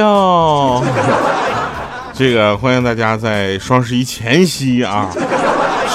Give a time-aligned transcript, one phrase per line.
[0.00, 0.82] 哟。
[2.12, 5.08] 这个欢迎大家在双十一前夕啊，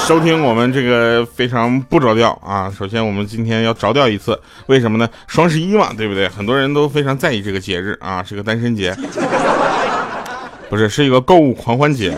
[0.07, 2.71] 收听我们这个非常不着调啊。
[2.75, 5.07] 首先，我们今天要着调一次，为什么呢？
[5.27, 6.27] 双十一嘛，对不对？
[6.29, 8.95] 很多人都非常在意这个节日啊，是个单身节，
[10.69, 12.17] 不是，是一个购物狂欢节。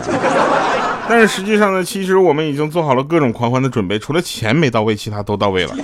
[1.06, 5.74] 但是实际上呢，其实我们已经做好了各种狂欢的准备，除了钱没到位，其他都到位了。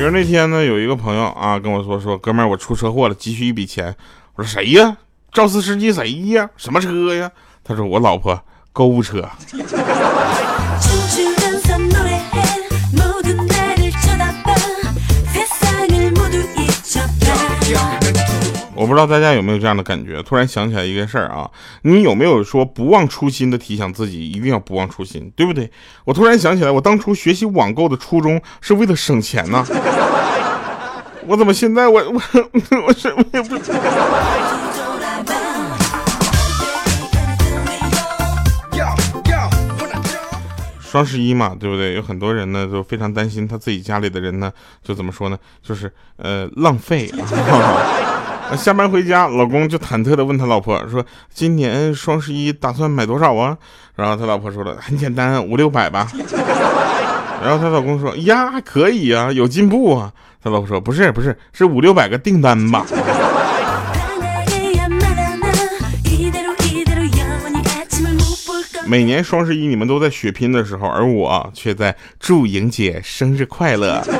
[0.00, 3.94] 比如那天呢，有一个朋友啊跟我说说，哥们儿，我出车祸了，急需一笔钱。
[4.34, 4.96] 我说谁呀？
[5.30, 6.48] 肇事司机谁呀？
[6.56, 7.30] 什么车呀？
[7.62, 8.42] 他说我老婆
[8.72, 9.28] 购物车。
[18.80, 20.22] 我不知道大家有没有这样的感觉？
[20.22, 21.50] 突然想起来一个事儿啊，
[21.82, 25.70] 你有没有说不忘初心的提醒自己一定要不忘初心，对不对？
[26.06, 29.62] 我突然想起来，我当初学习网购的初衷是为了省钱呢。
[31.26, 32.22] 我怎么现在我我
[32.86, 33.58] 我什么也不。
[40.80, 41.92] 双十一嘛，对不对？
[41.94, 44.50] 有很多人呢，就非常担心他自己家里的人呢，
[44.82, 45.38] 就怎么说呢？
[45.62, 47.12] 就是呃浪费。
[48.56, 53.56] 下班回家，老公就忐忑的问他老婆说：“今年双十一打算买多少啊？”
[53.96, 56.08] 然后他老婆说了：“很简单，五六百吧。
[57.42, 62.84] ”然后他老公说：“呀，可以啊，有进步啊。”他老婆说：“不是，不是，是五六百个订单吧。
[68.86, 74.02] ”每年双十一你们都在血拼的时候，而我却在祝莹姐生日快乐。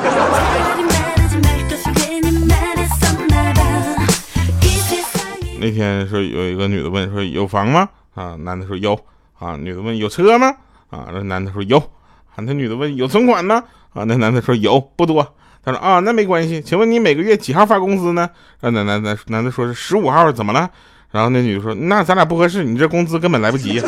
[5.61, 7.87] 那天说有一个女的问说有房吗？
[8.15, 8.99] 啊，男的说有。
[9.37, 10.09] 啊，女的问有。
[10.09, 10.51] 车吗？
[10.89, 11.77] 啊，那男的说有。
[11.77, 13.07] 啊，那女的问有。
[13.07, 13.63] 存款吗？
[13.93, 15.35] 啊，那男的说有，不多。
[15.63, 16.59] 他说啊，那没关系。
[16.59, 18.27] 请问你每个月几号发工资呢？
[18.59, 20.67] 啊，那男男男的说是十五号，怎么了？
[21.11, 23.79] 然后那女的说那咱俩不合适，你这工资根本来不及。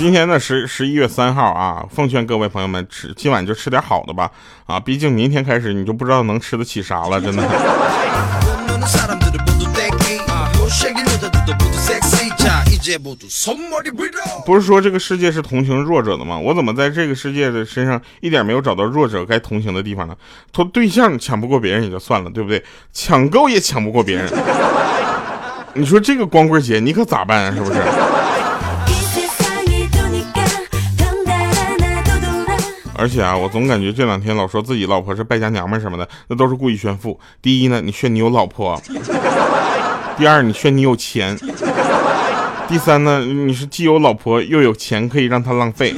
[0.00, 4.30] 今天呢十十一月三号啊，奉劝各位朋友们吃今晚就吃点好的吧
[4.64, 7.46] 啊，毕竟明天开始你就不知道能吃得起啥了，真的。
[14.46, 16.38] 不是说这个世界是同情弱者的吗？
[16.38, 20.16] 我怎么在这个世界的身上一点没有找到弱者该同情的地方呢？
[20.50, 22.64] 他对象抢不过别人也就算了，对不对？
[22.94, 24.32] 抢购也抢不过别人，
[25.74, 27.52] 你说这个光棍节你可咋办啊？
[27.54, 27.82] 是不是？
[33.00, 37.18] 而且啊，我总感觉这两天老说自己老婆是败家娘们什么的，那都是故意炫富。
[37.40, 38.78] 第一呢，你炫你有老婆；
[40.18, 41.34] 第二，你炫你有钱；
[42.68, 45.94] 第三呢，你是既有老婆又有钱，可以让她浪费。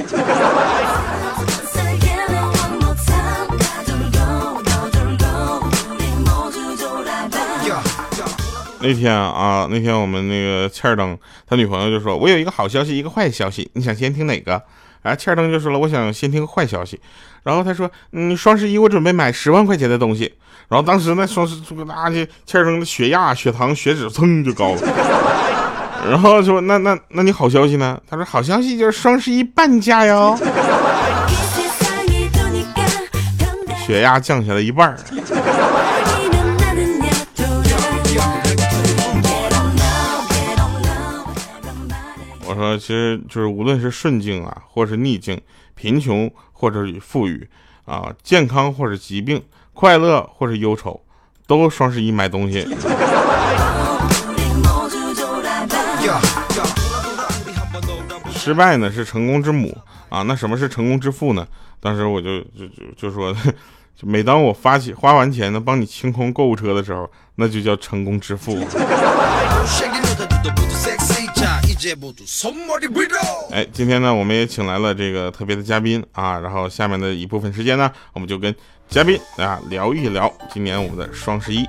[8.79, 14.61] 那天啊，那天我们那个欠儿登他女朋友就说：“我有一个好消息，一个坏消息，你想先听哪个？”
[15.03, 16.99] 然后欠儿登就说了：“我想先听个坏消息。”
[17.43, 20.33] 然后他说：“嗯，双十一我准备买十万块钱的东西。”
[20.69, 24.81] 然后当时那双十这个那的欠儿登的血压、血糖、血脂噌就高了。
[26.09, 30.37] 然后说：“那那那你好消息呢？”他说：“好消息就是双十一半价哟，
[33.85, 34.95] 血压降下来一半。”
[42.77, 45.39] 其实就是无论是顺境啊，或是逆境，
[45.75, 47.47] 贫穷或者富裕
[47.85, 49.41] 啊，健康或者疾病，
[49.73, 51.01] 快乐或者忧愁，
[51.47, 52.67] 都双十一买东西。
[58.35, 59.75] 失败呢是成功之母
[60.09, 61.47] 啊，那什么是成功之父呢？
[61.79, 63.35] 当时我就就就就说，
[64.01, 68.59] 每当我发起花完钱呢帮你清空购物车的时候，那就叫成功之父。
[73.51, 78.55] 哎，今天呢，我们也请来了这个特别的嘉宾啊，然后下面的一部分时间呢，我们就跟
[78.87, 81.65] 嘉宾啊聊一聊今年我们的双十一。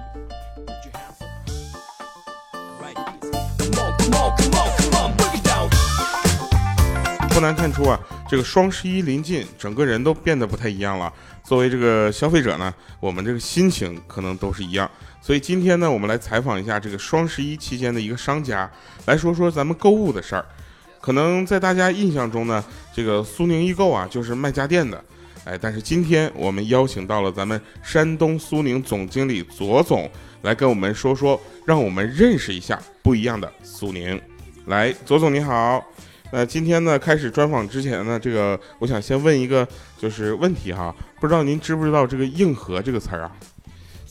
[7.31, 11.13] 不难看出啊，这个双十一临近，整个人都变得不太一样了。
[11.43, 14.89] 作为这个消费者呢，我们这个心情可能都是一样。
[15.25, 18.71] 所以今天呢，我们来采访一下这个双十一期间的一个商家，
[19.06, 20.44] 来说说咱们购物的事儿。
[21.00, 22.62] 可能在大家印象中呢，
[22.94, 25.03] 这个苏宁易购啊，就是卖家电的，
[25.47, 30.11] 哎，但是今天我们邀请到了咱们山东苏宁总经理左总
[30.43, 34.20] 来跟我们说说，让我们认识一下不一样的苏宁。
[34.67, 35.82] 来，左总你好。
[36.31, 39.67] 那今天呢，开始专访之前呢，这个我想先问一个
[39.97, 43.32] 就是问题哈，不知道您知不知道这个硬核这个词儿啊？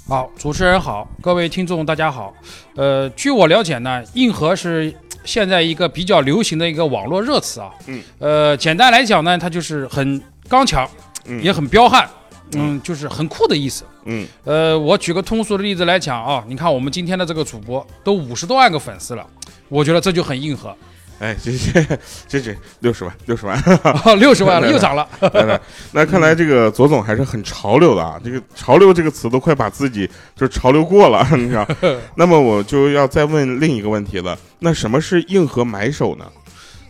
[0.06, 2.34] 好，主持人好，各位听众大家好。
[2.76, 7.72] 呃，据我了解呢，硬核是现在一个比较流行的一个网络热词啊。
[7.88, 8.04] 嗯。
[8.20, 10.86] 呃，简单来讲呢，它就是很刚强，
[11.42, 12.06] 也很彪悍，
[12.52, 13.86] 嗯，就是很酷的意思。
[14.04, 14.28] 嗯。
[14.44, 19.26] 呃，我举个通俗的例子来讲啊，你看我们今天的这个主播都五十多万个粉丝了，
[19.70, 20.76] 我觉得这就很硬核。
[21.24, 21.98] 哎，这这
[22.28, 23.58] 这这六十万，六十万，
[24.20, 25.08] 六十万了， 又涨了。
[25.94, 28.20] 那看来这个左总还是很潮流的啊！
[28.22, 30.06] 这个“潮流”这个词都快把自己
[30.36, 31.66] 就是潮流过了，你知道？
[32.16, 36.26] 那么我就要再问另一个问题了：那什么是硬核买手呢？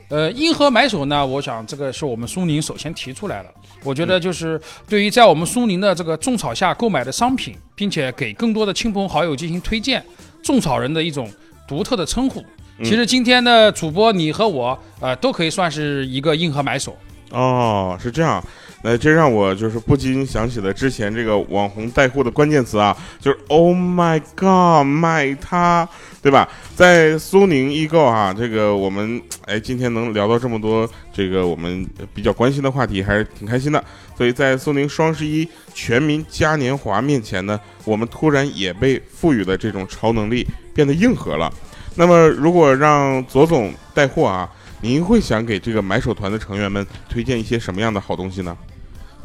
[0.09, 1.23] 呃，硬核买手呢？
[1.23, 3.53] 我想这个是我们苏宁首先提出来的。
[3.83, 4.59] 我觉得就是
[4.89, 10.03] 对于在我们苏宁的这个种草下购买的商品，并且给更多的亲朋好友进行推荐，
[10.41, 11.31] 种草人的一种
[11.67, 12.43] 独特的称呼。
[12.81, 16.97] 其实今天的主播你和我，呃，都可以算是一个硬核买手
[17.29, 17.97] 哦。
[18.01, 18.43] 是这样，
[18.81, 25.87] 那这让我就是不禁想起了之前这个网红带货的关键词啊，就是 Oh my God，买它，
[26.21, 26.49] 对吧？
[26.75, 33.81] 在苏宁易购啊，这个我们哎今天能聊到这么多这个我们比较关心的话题，还是挺开心的。
[34.17, 41.51] 所以在苏宁双十一全民嘉年华面前呢，我们突然也被赋予了这种超能力，变得硬核了。
[41.95, 44.49] 那么，如果让左总带货啊，
[44.81, 48.57] 您会想给这个买手团的成员们推荐一些什么样的好东西呢？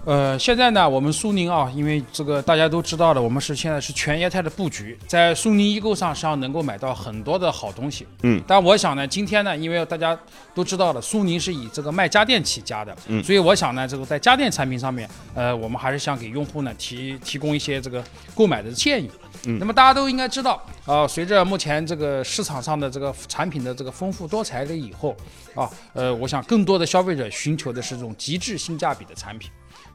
[0.04, 8.06] 呃，现在呢，我们苏宁啊，因为这个大家都知道的，我们是现在是全业态的布局，在苏宁易购上实际上能够买到很多的好东西。
[8.22, 10.18] 嗯，但我想呢，今天呢，因为大家
[10.54, 18.02] 都知道了，苏宁是以这个卖家电起家的，嗯，所以我想呢，这个在家电产品上面，呃，我们还是想给用户呢提提供一些这个
[18.34, 19.10] 购买的建议。
[19.46, 25.14] 嗯，那么大家都应该知道啊，随着目前这个市场上的这个产品的这个丰富多彩了以后
[25.54, 29.50] 啊，呃，我想更多的消费者寻求的是这种极致性价比的产品。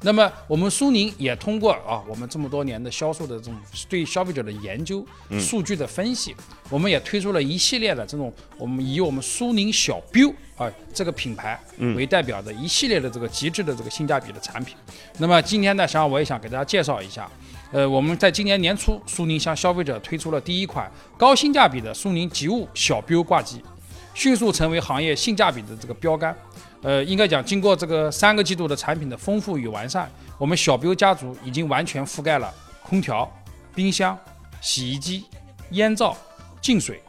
[0.06, 3.56] 那么我们苏宁也通过啊，我们这么多年的销售的这种
[3.88, 5.06] 对消费者的研究、
[5.40, 6.36] 数据的分析，
[6.70, 11.58] 我们也推出了一系列的这种我们以我们苏宁小标啊这个品牌
[11.96, 14.76] 为代表的一系列的这个极致的这个性价比的产品。
[15.20, 17.32] 那么今天呢，实际上我也想给大家介绍一下，
[17.72, 23.62] 呃，我们在今年年初，苏宁向消费者推出了第一款高性价比的苏宁极物小标挂机，
[24.14, 26.36] 迅速成为行业性价比的这个标杆。
[26.84, 33.32] 呃，应该讲，经过这个三个季度的产品的丰富与完善，我们小标家族已经完全覆盖了空调、
[33.74, 34.18] 冰箱、
[34.60, 35.26] 洗衣机、
[35.72, 36.16] 烟灶、
[36.62, 37.02] 净水、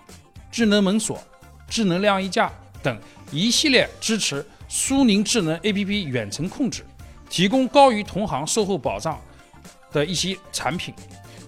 [0.50, 1.20] 智能门锁、
[1.68, 2.50] 智能晾衣架
[2.84, 2.96] 等
[3.32, 6.86] 一系列支持苏宁智能 APP 远程控制，
[7.28, 9.20] 提供高于同行售后保障
[9.90, 10.94] 的一些产品。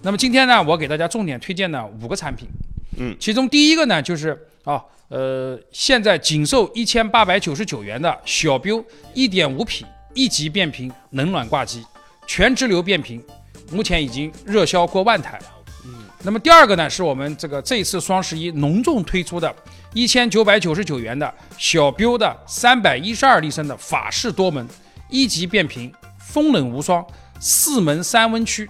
[0.01, 2.49] 那么今天呢，我给大家重点推荐呢五个产品，
[2.97, 4.83] 嗯，其中第一个呢就是啊。
[5.09, 8.83] 呃，现在仅售一千八百九十九元的小标
[9.13, 11.81] 一点五匹一级变频冷暖挂机，
[12.27, 13.23] 全直流变频，
[13.71, 15.39] 目前已经热销过万台。
[15.85, 19.55] 嗯，那么第二个呢，是我们这个这次双十一隆重推出的，
[19.93, 24.67] 一千九百九十九元的小标的三百一十二立升的法式多门
[25.07, 25.89] 一级变频，
[26.19, 27.01] 风冷无霜，
[27.39, 28.69] 四门三温区，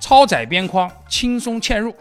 [0.00, 1.94] 超窄边框，轻松嵌入。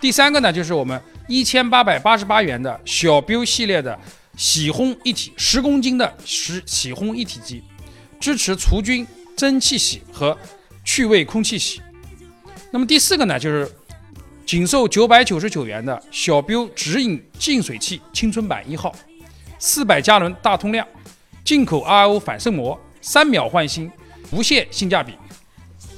[0.00, 1.00] 第三个呢，就是我们。
[1.28, 3.98] 一千八百八十八元的小标系列的
[4.36, 7.60] 洗烘一体十公斤的洗洗烘一体机，
[8.20, 9.04] 支持除菌、
[9.36, 10.38] 蒸汽洗和
[10.84, 11.82] 去味空气洗。
[12.70, 13.68] 那么第四个呢，就是
[14.46, 18.94] 仅售九百九十九元的小标直饮净水器青春版一号，
[19.58, 20.86] 四百加仑大通量，
[21.42, 23.90] 进口 RO 反渗膜，三秒换新，
[24.30, 25.14] 无限性价比。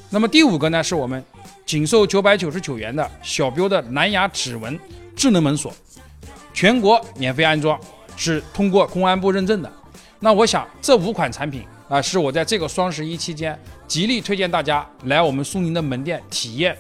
[0.09, 1.23] 那么第五个呢，是我们
[1.69, 4.81] 仅售九百九十九元的小标的蓝牙指纹。
[5.15, 5.71] 智能门锁，
[6.55, 7.79] 全国免费安装，
[8.17, 9.71] 是通过公安部认证的。
[10.19, 16.75] 那我想这五款产品啊，是我在这个双十一期间极力推荐大家来我们苏宁的门店体验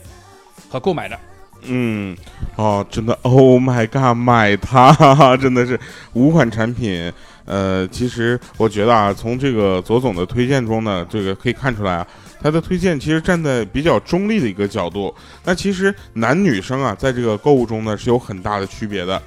[0.70, 1.18] 和购买的。
[1.64, 2.16] 嗯，
[2.56, 5.78] 哦，真的，Oh my God，买它， 真的是
[6.14, 7.12] 五款产品。
[7.44, 12.06] 呃，其实我觉得啊，从这个左总的推荐中呢，这个可以看出来啊。
[12.40, 15.14] 他的推荐其实站在比较中立的一个角度，
[15.44, 19.20] 那其实男女生啊，在这个购物中呢是有很大的区别的。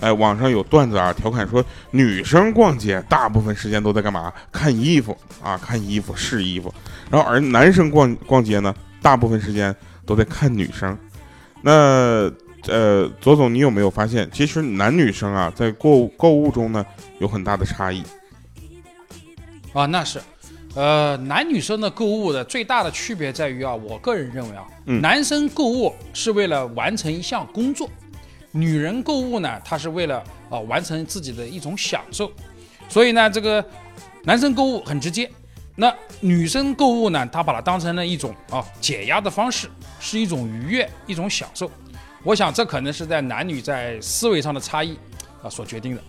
[0.00, 4.32] 哎，网上有段子啊，调侃说女生逛街大部分时间都在干嘛？
[4.52, 6.72] 看衣服啊，看衣服试衣服。
[7.10, 8.72] 然后而男生逛逛街呢，
[9.02, 9.74] 大部分时间
[10.06, 10.96] 都在看女生。
[11.62, 12.30] 那
[12.68, 16.86] 呃，左总，你有没有发现，其实男女生啊，在购物购物中呢
[17.18, 18.04] 有很大的差异？
[19.72, 20.20] 啊，那是。
[20.78, 27.90] 呃，男女生的购物的最大的区别在于啊，我个人认为啊，男生购物是为了完成一项工作，
[28.52, 32.30] 女人购物呢，她是为了啊完成自己的一种享受。
[32.88, 33.64] 所以呢，这个
[34.22, 35.28] 男生购物很直接，
[35.74, 39.68] 那女生购物呢，她把它当成了一种啊解压的方式，
[39.98, 41.68] 是一种愉悦，一种享受。
[42.22, 44.96] 我想这可能是在男女在思维上的差异
[45.42, 46.02] 啊所决定的。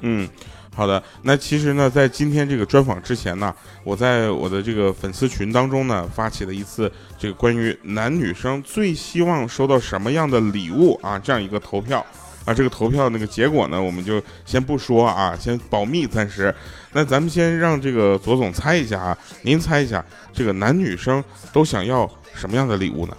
[0.00, 0.28] 嗯，
[0.76, 1.02] 好的。
[1.22, 3.52] 那其实呢，在今天这个专访之前呢，
[3.82, 12.04] 我在我的这个粉丝群当中呢，发起了一次这个关于男女生最希望收到什么样的礼物啊这样一个投票
[12.44, 12.52] 啊。
[12.52, 16.54] 这个投票那个结果呢，我们就先不说啊，先保密暂时。
[16.92, 23.16] 那咱们先让这个左总猜一下啊，您猜一下，这个男女生都想要什么样的礼物呢？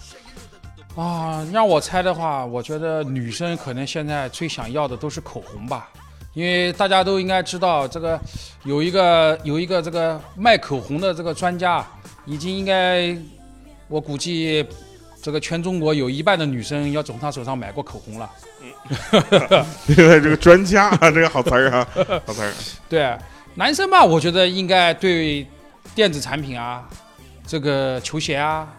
[0.95, 5.89] 啊，让我猜的话，我觉得女生可能现在最想要的都是口红吧，
[6.38, 8.22] 因为大家都应该知道，这个
[8.63, 11.84] 有一个有一个这个卖口红的这个专家，
[12.27, 13.17] 已经应该，
[13.88, 14.63] 我估计，
[15.20, 18.29] 这个全中国有一半的女生要从他手上买过口红了。
[19.88, 21.88] 因为这个专家啊，这个好词儿啊，
[22.27, 22.53] 好词儿。
[22.88, 23.17] 对，
[23.56, 25.44] 男生吧，我觉得应该对
[25.96, 26.88] 电子产品啊，
[27.48, 28.72] 这个球鞋啊。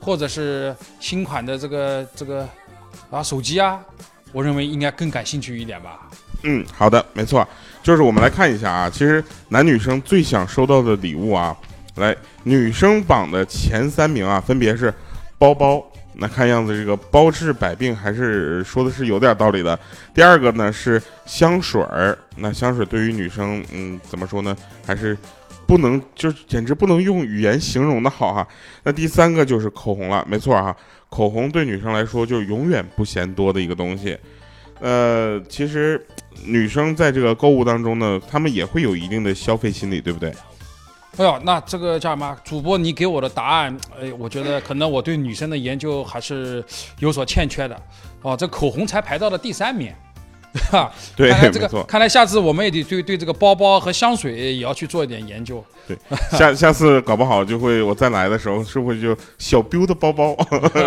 [0.00, 2.46] 或者是新款的这个这个
[3.10, 3.80] 啊手机啊，
[4.30, 6.08] 我认为应该更感兴趣一点吧。
[6.42, 7.46] 嗯，好的，没错，
[7.82, 11.56] 就是我们来看一下啊，其实男女生最想收到的礼物啊，
[11.96, 14.92] 来女生榜的前三名啊，分别是
[15.38, 19.78] 包包，那看样子这个包治百病还是说的是有点道理的。
[20.14, 25.16] 第二个呢是香水儿，那香水对于女生，嗯，怎么说呢，还是。
[25.66, 28.48] 不能，就是简直不能用语言形容的好哈。
[28.84, 30.74] 那第三个就是口红了，没错哈，
[31.10, 34.16] 口红对女生来说就永远不嫌多的一个东西。
[34.80, 36.04] 呃，其实
[36.44, 40.32] 女生在这个购物当中呢，她们也会有一定的消费心理，对不对？
[41.16, 42.36] 哎呦，那这个叫什么？
[42.44, 46.64] 主播，你给我的答案，哎，我觉得可能我对女生的研究还是
[47.00, 47.82] 有所欠缺的。
[48.22, 49.92] 哦，这口红才排到了第三名。
[50.70, 55.64] 哈 对，看来这个，看来下次我们也得对对这个包包和香水也要去做一点研究。
[55.86, 55.96] 对，
[56.32, 60.36] 下下次搞不好就会我再来的时候，是不是就小 biu 的包包？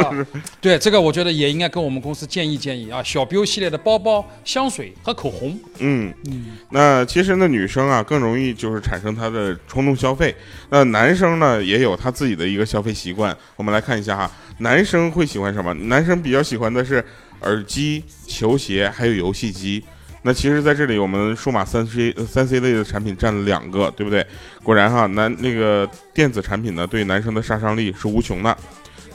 [0.62, 5.58] 对，这个我觉得也应该跟我们公司建议建议啊，小 biu 系列的包包、香水和口红。
[5.80, 10.36] 嗯嗯，那其实呢，女生啊更容易就是产生她的冲动消费，
[10.70, 13.36] 那男生呢也有他自己的一个消费习惯。
[13.56, 15.74] 我们来看一下哈，男生会喜欢什么？
[15.74, 17.03] 男生比较喜欢的是。
[17.41, 19.83] 耳机、球鞋还有游戏机，
[20.24, 24.25] 那其实在这里我们数码三 C 三 C 类的产品占了两个，对不对？
[24.63, 28.55] 果然哈，男那个电子产品呢，对男生的杀伤力是无穷的。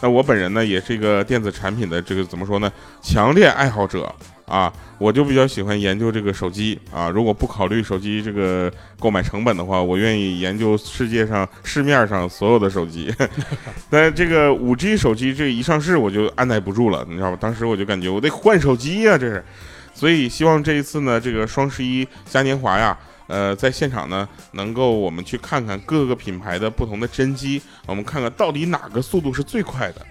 [0.01, 2.73] 那我本人呢，也是一个电子产品的这个怎么说呢？
[3.03, 4.13] 强烈爱好者。
[4.47, 7.09] 啊，我就比较喜欢研究这个手机啊。
[7.09, 13.13] 如果不考虑手机这个购买成本的话，我愿意研究世界上市面上所有的手机。
[13.91, 17.37] 但这个五 G 手机这一上市，我就按耐不住了，你知道吧？
[17.41, 19.45] 当时我就感觉我得换手机呀，这是。
[19.93, 30.07] 所以希望这一次呢，这个双十一嘉年华呀，呃，在现场呢，能够我们去看看各个品牌的不同的真机，我们看看到底哪个速度是最快的。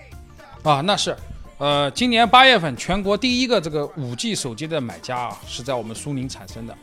[0.70, 1.16] 啊，那是。
[1.58, 6.76] 呃，今年八月份，全国第一个这个五 G 手机的买家啊，是在我们苏宁产生的。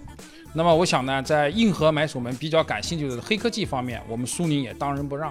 [0.55, 5.31] 那么，我想呢，在硬核买手们比较感兴趣的黑科技方面，我们苏宁也当仁不让。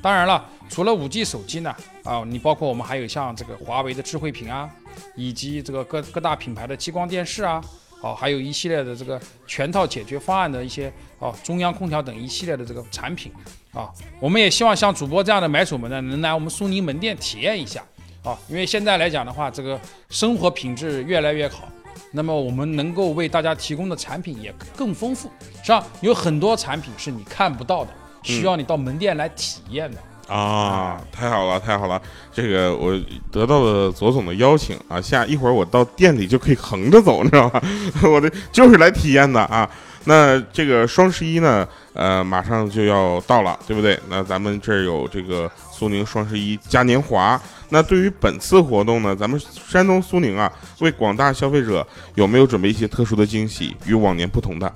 [0.00, 4.70] 当然了，除了五 G 手机呢，啊，你包括我们还有像这个华为的智慧屏啊，
[5.14, 7.62] 以及这个各各大品牌的激光电视啊，
[8.00, 13.32] 哦，还有一系列的这个全套解决方案的一些啊，中央空调等一系列的这个产品
[13.72, 13.90] 啊，
[14.20, 17.84] 我们也希望像主播这样的买手们呢，能来我们苏宁门店体验一下。
[18.24, 21.68] 啊，因为现在来讲的话，这个生活品质越来越好，
[22.12, 27.90] 那么我们能够为大家提供的产品也更丰富，实际上有很多产品是你看不到的，
[28.24, 29.98] 需要你到门店来体验的
[30.28, 31.00] 啊！
[31.10, 32.00] 太好了，太好了，
[32.32, 32.96] 这个我
[33.32, 37.62] 得到了左总的邀请啊，下一会儿我到店里就可以横着走，你知道吧？
[38.04, 39.68] 我的就是来体验的啊。
[40.04, 43.98] 那这个双十一呢，呃，马上就要到了，对不对？
[44.08, 47.38] 那咱们这儿有这个苏宁双十一嘉年华。
[47.70, 54.72] 那对于本次活动呢，咱们山东苏宁啊，为广大消费者有没有准备一些特殊的惊喜，与往年不同的？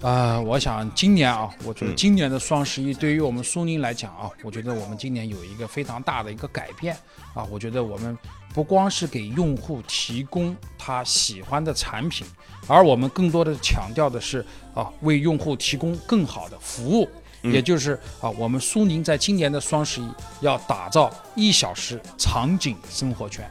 [0.00, 6.96] 啊，我想今年啊，我觉得今年的双十一对于我们苏宁来讲啊，我觉得我们今年有一个非常大的一个改变
[7.34, 8.16] 啊，我觉得我们
[8.54, 12.24] 不光是给用户提供他喜欢的产品，
[12.68, 17.08] 而我们更多的强调的是啊，为用户提供更好的服务，
[17.42, 20.08] 也就是啊，我们苏宁在今年的双十一
[20.40, 23.50] 要打造一小时场景生活圈。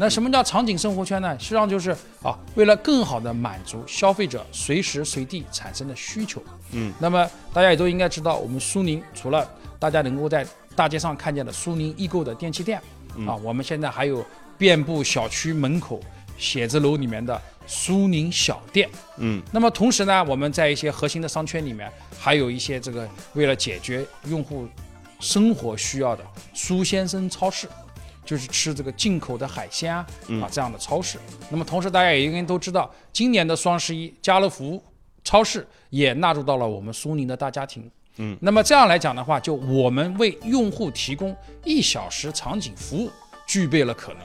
[0.00, 1.38] 那什么叫场景生活圈呢？
[1.38, 1.90] 实际上就是
[2.22, 6.42] 啊，为了更好的满足消费者随时随地产生的需求。
[6.72, 9.46] 嗯，那么大家也都应该知道，我们苏宁除了
[9.78, 12.80] 大家能够在大街上看见的苏宁易购的电器店
[13.26, 14.24] 啊，我们现在还有
[14.56, 16.00] 遍布小区门口、
[16.38, 18.88] 写字楼里面的苏宁小店。
[19.18, 24.66] 嗯那么同时呢，我们在一些核心的商圈里面，还有一些这个为了解决用户
[25.18, 27.68] 生活需要的苏先生超市，
[28.30, 31.18] 就是吃这个进口的海鲜啊、嗯啊这样的超市。
[31.48, 34.80] 那么同时大家也应该都知道，今年的双十一，家乐福
[35.24, 37.90] 超市也纳入到了我们苏宁的大家庭。
[38.18, 43.10] 嗯，那么这样来讲的话，就我们为用户提供一小时场景服务，
[43.48, 44.20] 具备了可能。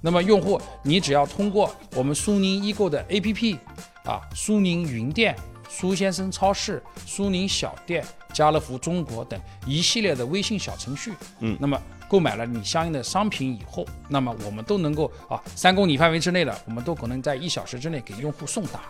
[0.00, 3.58] 那么用户，你只要通过我们苏宁易购的 APP
[4.06, 5.36] 啊，苏宁云店、
[5.68, 11.78] 苏先生超市、苏宁小店、家乐福中国等一系列的微信小程序，嗯那么
[12.14, 18.82] 购买了你相应的商品以后，那么我们都能够啊三公里范围之内的，我们都可能在一小时之内给用户送达。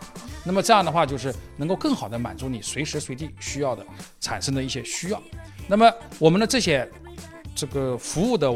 [0.44, 3.82] 那么这样的话，就是能够更好的满足你随时随地需要的
[4.20, 5.22] 产生的一些需要。
[5.66, 6.86] 那么我们的这些
[7.54, 8.54] 这个服务的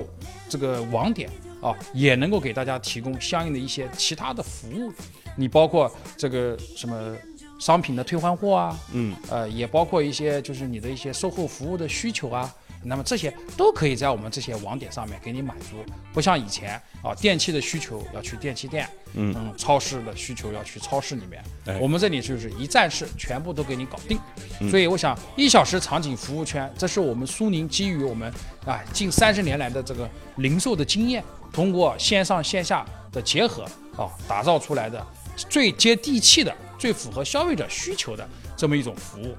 [0.50, 1.30] 这个网点
[1.62, 4.92] 啊，也能够给大家提供相应的一些其他的服务。
[5.34, 7.16] 你包括这个什么
[7.58, 12.54] 商品的退换货啊，嗯，呃，也包括一些就是你的一些售后服务的需求啊。
[12.82, 24.18] 那么这些都可以在我们这些网点上面给你满足，不像以前啊，电器的需求要去电器店，嗯超市的需求要去超市里面，哎我们这里就是一站式，全部都给你搞定。
[24.60, 28.32] 嗯所以我想，一小时场景服务圈，这是我们苏宁基于我们
[28.64, 33.64] 啊近三十年来的这个零售的经验，通过线上线下的结合
[33.96, 35.04] 啊，打造出来的
[35.48, 39.36] 最接地气的、最符合消费者需求的这么一种服务。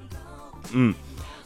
[0.71, 0.93] 嗯，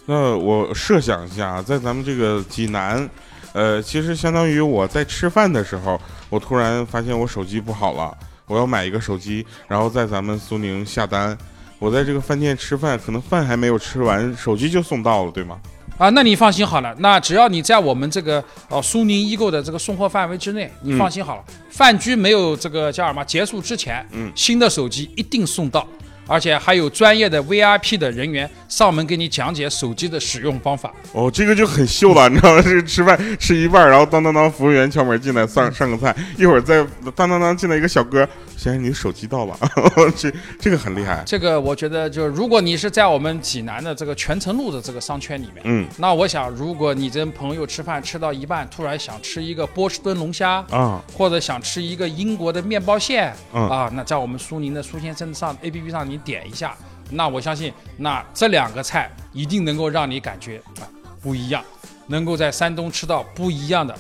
[0.06, 3.10] 那我设想一下啊，在咱们这个济南，
[3.54, 8.16] 呃，其实相当于我在吃饭的时候，我突然发现我手机不好了，
[8.48, 11.38] 我要买一个手机，然后在咱们苏宁下单。
[11.80, 15.60] 我在这个饭店吃饭，可能饭还没有吃完，手机就送到了，对吗？
[15.98, 25.86] 啊，那你放心好了，那只要你在我们这个呃苏宁易购的这个送货范围之内，你放心好了，饭局没有这个叫什么结束之前，嗯新的手机一定送到，
[26.28, 30.94] 而且还有专业的 VIP 的人员上门给你讲解手机的使用方法。
[31.12, 32.62] 哦，这个就很秀了，你知道吗？
[32.62, 38.28] 这个吃饭吃一半，然后当当当，服务员敲门进来上上个菜，一会儿再当当当进来一个小哥，
[38.64, 39.60] 先生，你的手机到了，
[40.16, 41.22] 这这个很厉害。
[41.26, 56.74] 这个我觉得，就如果你是在我们济南的这个泉城路的这个商圈里面，嗯那我想，如果你跟朋友吃饭吃到一半，突然想吃一个波士顿龙虾，啊，或者想吃一个英国的面包蟹，嗯啊，那在我们苏宁的苏先生上 APP 上你点一下，
[57.10, 60.88] 那我相信，那这两个菜一定能够让你感觉啊
[61.22, 61.62] 不一样，
[62.08, 63.94] 能够在山东吃到不一样的。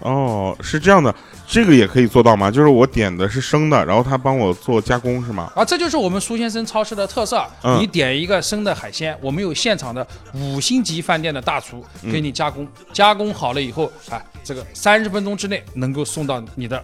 [0.00, 1.14] 哦，是这样的，
[1.46, 2.50] 这个也可以做到吗？
[2.50, 5.50] 就是我点的是生的，然后他帮我做加工是吗？
[5.54, 7.44] 啊，这就是我们苏先生超市的特色。
[7.62, 16.82] 嗯你点一个生的海鲜，我们有现场的五星级饭店的大厨给你加工，加工好了以后，啊，这个三十分钟之内能够送到你的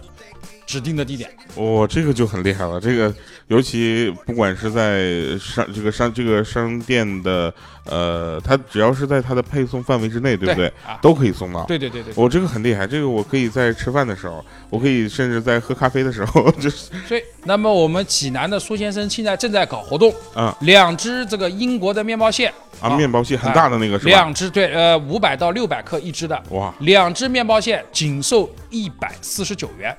[0.65, 1.29] 指定的地点。
[1.55, 2.79] 哦，这个就很厉害了。
[2.79, 3.13] 这个
[3.47, 7.53] 尤其不管是在商这个商这个商店的
[7.85, 10.67] 呃，它只要是在它的配送范围之内，对不对？
[10.85, 11.63] 啊，都可以送到。
[11.65, 12.13] 对对对对。
[12.15, 22.47] 我、这个很厉害，这个我可以在吃饭的时候，我可以甚至在喝咖啡的时候， 就是所以，那么我们济南的苏先生现在正在搞活动，啊两只这个英国的面包蟹，
[22.81, 24.09] 啊，啊面包蟹很大的那个是吧？
[24.09, 29.95] 两只对，呃，五百到六百克一只的，哇，两只面包蟹仅售一百四十九元。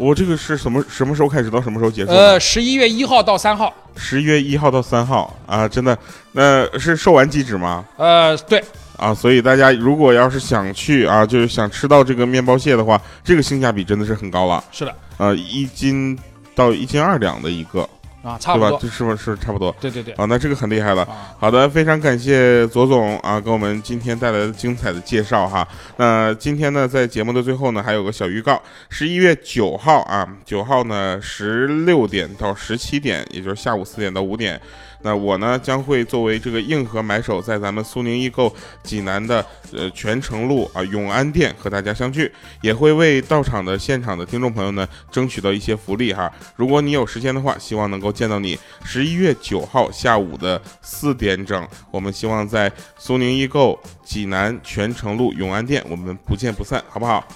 [0.00, 2.10] 我这个是什么什么时候开始到什么时候结束？
[2.10, 5.96] 呃，十一月一号到三号，十一月一号到三号啊，真的，
[6.32, 7.84] 那是售完即止吗？
[7.98, 8.64] 呃，对，
[8.96, 14.64] 啊，所以大家如果要是想去啊，就是想吃到这个面包蟹的话，这个性价比真的是很高了。
[14.72, 16.18] 是的，呃，一斤
[16.54, 17.86] 到一斤二两的一个，
[18.22, 18.70] 啊，差对吧？
[18.70, 19.74] 不多，这是不是差不多？
[19.80, 21.02] 对对对，啊，那这个很厉害了。
[21.04, 25.66] 啊，好的，非常感谢左总啊，给我们今天带来的精彩的介绍哈。
[25.96, 34.60] 那今天呢，在节目的最后呢，还有个小预告，十一月九号啊，九号呢十六点到十七点，也就是下午四点到五点。
[35.02, 46.30] 那我呢将会作为这个硬核买手，在咱们苏宁易购济南的呃泉城路啊永安店和大家相聚，也会为到场的现场的听众朋友呢争取到一些福利哈。
[46.56, 48.58] 如果你有时间的话，希望能够见到你。
[48.84, 57.26] 十一月九号下午的四点整，我们希望在苏宁易购济南泉城路永安店，我们不见不散，好不好？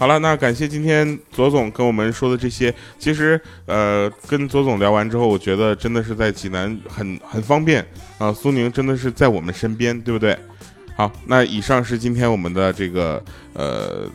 [0.00, 2.74] 好了，那感谢今天左总跟我们说的这些。
[2.98, 7.86] 其实，呃，跟左总聊完之后，我觉得真的是在济南很很方便
[8.16, 10.34] 啊、苏宁真的是在我们身边，对不对？
[10.96, 14.08] 好，那以上是今天我们的这个呃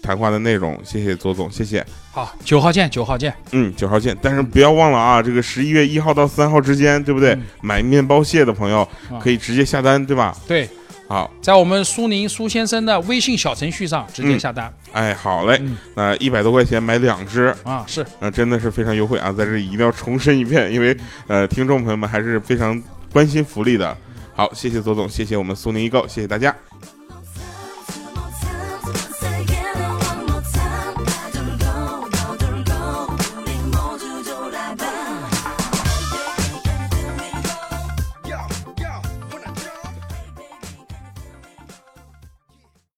[0.00, 1.84] 谈话的内容，谢谢左总，谢谢。
[2.12, 7.32] 好，九号见，九号见，嗯，九号见，但是不要忘了啊，这个十一月一号到三号之间，对不对？
[7.34, 10.36] 嗯买面包蟹的朋友啊可以直接下单，对吧？
[10.46, 10.68] 对，
[11.12, 19.30] 好，在我们苏宁苏先生的微信小程序上直接下单、哎，好嘞嗯，那一百多块钱买两只，啊，是呃，真的是非常优惠啊！
[19.30, 20.96] 在这里一定要重申一遍，因为
[21.26, 23.94] 呃，听众朋友们还是非常关心福利的。
[24.34, 26.56] 好，谢谢左总，谢谢我们苏宁易购，谢谢大家。